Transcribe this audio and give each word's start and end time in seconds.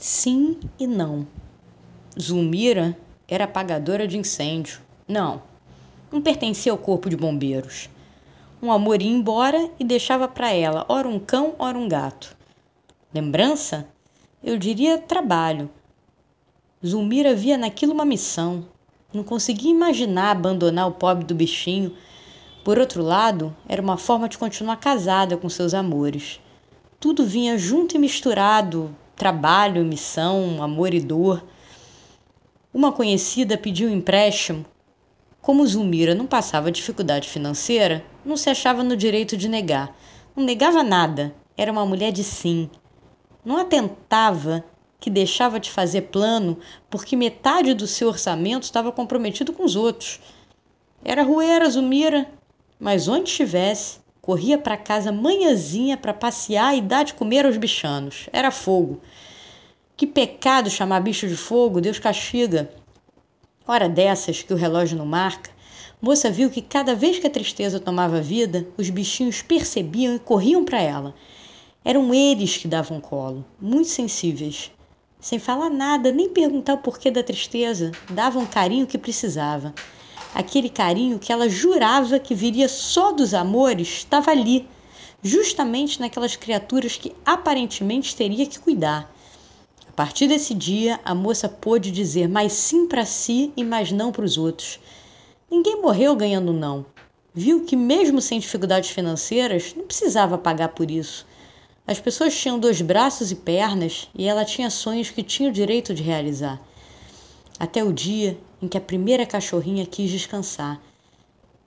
Sim 0.00 0.60
e 0.78 0.86
não. 0.86 1.26
Zulmira 2.16 2.96
era 3.26 3.46
apagadora 3.46 4.06
de 4.06 4.16
incêndio. 4.16 4.80
Não, 5.08 5.42
não 6.12 6.22
pertencia 6.22 6.70
ao 6.70 6.78
corpo 6.78 7.10
de 7.10 7.16
bombeiros. 7.16 7.90
Um 8.62 8.70
amor 8.70 9.02
ia 9.02 9.10
embora 9.10 9.68
e 9.76 9.82
deixava 9.82 10.28
para 10.28 10.52
ela 10.52 10.86
ora 10.88 11.08
um 11.08 11.18
cão, 11.18 11.56
ora 11.58 11.76
um 11.76 11.88
gato. 11.88 12.36
Lembrança? 13.12 13.88
Eu 14.40 14.56
diria 14.56 14.98
trabalho. 14.98 15.68
Zulmira 16.86 17.34
via 17.34 17.58
naquilo 17.58 17.92
uma 17.92 18.04
missão. 18.04 18.68
Não 19.12 19.24
conseguia 19.24 19.72
imaginar 19.72 20.30
abandonar 20.30 20.86
o 20.86 20.92
pobre 20.92 21.24
do 21.24 21.34
bichinho. 21.34 21.92
Por 22.62 22.78
outro 22.78 23.02
lado, 23.02 23.52
era 23.68 23.82
uma 23.82 23.96
forma 23.96 24.28
de 24.28 24.38
continuar 24.38 24.76
casada 24.76 25.36
com 25.36 25.48
seus 25.48 25.74
amores. 25.74 26.38
Tudo 27.00 27.24
vinha 27.24 27.58
junto 27.58 27.96
e 27.96 27.98
misturado, 27.98 28.94
trabalho, 29.18 29.84
missão, 29.84 30.62
amor 30.62 30.94
e 30.94 31.00
dor. 31.00 31.44
Uma 32.72 32.92
conhecida 32.92 33.58
pediu 33.58 33.90
empréstimo. 33.90 34.64
Como 35.42 35.66
Zulmira 35.66 36.14
não 36.14 36.26
passava 36.26 36.70
dificuldade 36.70 37.28
financeira, 37.28 38.04
não 38.24 38.36
se 38.36 38.48
achava 38.48 38.84
no 38.84 38.96
direito 38.96 39.36
de 39.36 39.48
negar. 39.48 39.94
Não 40.36 40.44
negava 40.44 40.82
nada, 40.84 41.34
era 41.56 41.72
uma 41.72 41.84
mulher 41.84 42.12
de 42.12 42.22
sim. 42.22 42.70
Não 43.44 43.56
atentava 43.56 44.64
que 45.00 45.10
deixava 45.10 45.58
de 45.58 45.70
fazer 45.70 46.02
plano 46.02 46.58
porque 46.88 47.16
metade 47.16 47.74
do 47.74 47.86
seu 47.86 48.08
orçamento 48.08 48.64
estava 48.64 48.92
comprometido 48.92 49.52
com 49.52 49.64
os 49.64 49.74
outros. 49.74 50.20
Era 51.04 51.22
rueira, 51.22 51.68
Zulmira, 51.68 52.30
mas 52.78 53.08
onde 53.08 53.30
estivesse, 53.30 53.98
Corria 54.28 54.58
para 54.58 54.76
casa 54.76 55.10
manhãzinha 55.10 55.96
para 55.96 56.12
passear 56.12 56.76
e 56.76 56.82
dar 56.82 57.02
de 57.02 57.14
comer 57.14 57.46
aos 57.46 57.56
bichanos. 57.56 58.28
Era 58.30 58.50
fogo. 58.50 59.00
Que 59.96 60.06
pecado 60.06 60.68
chamar 60.68 61.00
bicho 61.00 61.26
de 61.26 61.34
fogo, 61.34 61.80
Deus 61.80 61.98
castiga. 61.98 62.70
Hora 63.66 63.88
dessas 63.88 64.42
que 64.42 64.52
o 64.52 64.56
relógio 64.56 64.98
não 64.98 65.06
marca, 65.06 65.50
moça 65.98 66.30
viu 66.30 66.50
que 66.50 66.60
cada 66.60 66.94
vez 66.94 67.18
que 67.18 67.26
a 67.26 67.30
tristeza 67.30 67.80
tomava 67.80 68.20
vida, 68.20 68.66
os 68.76 68.90
bichinhos 68.90 69.40
percebiam 69.40 70.14
e 70.14 70.18
corriam 70.18 70.62
para 70.62 70.82
ela. 70.82 71.14
Eram 71.82 72.12
eles 72.12 72.58
que 72.58 72.68
davam 72.68 73.00
colo, 73.00 73.46
muito 73.58 73.88
sensíveis. 73.88 74.70
Sem 75.18 75.38
falar 75.38 75.70
nada, 75.70 76.12
nem 76.12 76.28
perguntar 76.28 76.74
o 76.74 76.82
porquê 76.82 77.10
da 77.10 77.22
tristeza, 77.22 77.92
davam 78.10 78.42
o 78.42 78.48
carinho 78.48 78.86
que 78.86 78.98
precisava 78.98 79.72
aquele 80.34 80.68
carinho 80.68 81.18
que 81.18 81.32
ela 81.32 81.48
jurava 81.48 82.18
que 82.18 82.34
viria 82.34 82.68
só 82.68 83.12
dos 83.12 83.34
amores, 83.34 83.88
estava 83.88 84.30
ali, 84.30 84.68
justamente 85.22 86.00
naquelas 86.00 86.36
criaturas 86.36 86.96
que 86.96 87.14
aparentemente 87.24 88.14
teria 88.14 88.46
que 88.46 88.58
cuidar. 88.58 89.12
A 89.88 89.92
partir 89.92 90.28
desse 90.28 90.54
dia, 90.54 91.00
a 91.04 91.14
moça 91.14 91.48
pôde 91.48 91.90
dizer 91.90 92.28
mais 92.28 92.52
sim 92.52 92.86
para 92.86 93.04
si 93.04 93.52
e 93.56 93.64
mais 93.64 93.90
não 93.90 94.12
para 94.12 94.24
os 94.24 94.38
outros. 94.38 94.78
Ninguém 95.50 95.80
morreu 95.80 96.14
ganhando 96.14 96.52
não. 96.52 96.86
Viu 97.34 97.64
que, 97.64 97.74
mesmo 97.74 98.20
sem 98.20 98.38
dificuldades 98.38 98.90
financeiras, 98.90 99.74
não 99.76 99.84
precisava 99.84 100.38
pagar 100.38 100.68
por 100.68 100.90
isso. 100.90 101.26
As 101.86 101.98
pessoas 101.98 102.36
tinham 102.36 102.58
dois 102.58 102.80
braços 102.80 103.32
e 103.32 103.34
pernas 103.34 104.08
e 104.14 104.26
ela 104.26 104.44
tinha 104.44 104.70
sonhos 104.70 105.10
que 105.10 105.22
tinha 105.22 105.48
o 105.48 105.52
direito 105.52 105.94
de 105.94 106.02
realizar 106.02 106.60
até 107.58 107.82
o 107.82 107.92
dia 107.92 108.38
em 108.62 108.68
que 108.68 108.78
a 108.78 108.80
primeira 108.80 109.26
cachorrinha 109.26 109.84
quis 109.84 110.10
descansar. 110.10 110.80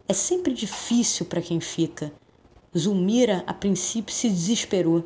É 0.07 0.13
sempre 0.13 0.53
difícil 0.53 1.25
para 1.25 1.41
quem 1.41 1.59
fica. 1.59 2.11
Zulmira, 2.77 3.43
a 3.45 3.53
princípio, 3.53 4.13
se 4.13 4.29
desesperou. 4.29 5.03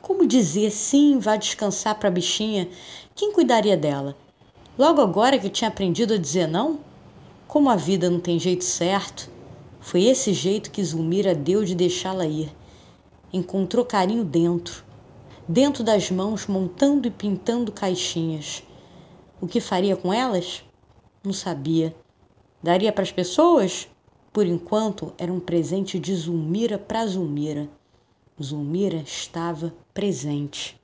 Como 0.00 0.26
dizer 0.26 0.70
sim, 0.70 1.18
vá 1.18 1.36
descansar 1.36 1.98
para 1.98 2.08
a 2.08 2.12
bichinha? 2.12 2.68
Quem 3.14 3.32
cuidaria 3.32 3.76
dela? 3.76 4.16
Logo 4.76 5.00
agora 5.00 5.38
que 5.38 5.48
tinha 5.48 5.68
aprendido 5.68 6.14
a 6.14 6.18
dizer 6.18 6.48
não? 6.48 6.80
Como 7.46 7.70
a 7.70 7.76
vida 7.76 8.10
não 8.10 8.18
tem 8.18 8.38
jeito 8.38 8.64
certo, 8.64 9.30
foi 9.80 10.04
esse 10.04 10.32
jeito 10.32 10.70
que 10.70 10.82
Zulmira 10.82 11.34
deu 11.34 11.64
de 11.64 11.74
deixá-la 11.74 12.26
ir. 12.26 12.50
Encontrou 13.32 13.84
carinho 13.84 14.24
dentro, 14.24 14.84
dentro 15.46 15.84
das 15.84 16.10
mãos, 16.10 16.46
montando 16.46 17.06
e 17.06 17.10
pintando 17.10 17.70
caixinhas. 17.70 18.62
O 19.42 19.46
que 19.48 19.60
faria 19.60 19.96
com 19.96 20.12
elas? 20.12 20.62
Não 21.24 21.32
sabia. 21.32 21.92
Daria 22.62 22.92
para 22.92 23.02
as 23.02 23.10
pessoas? 23.10 23.88
Por 24.32 24.46
enquanto, 24.46 25.12
era 25.18 25.32
um 25.32 25.40
presente 25.40 25.98
de 25.98 26.14
Zulmira 26.14 26.78
para 26.78 27.04
Zulmira. 27.04 27.68
Zulmira 28.40 28.98
estava 28.98 29.74
presente. 29.92 30.80